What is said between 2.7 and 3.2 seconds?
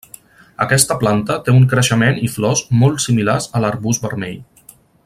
molt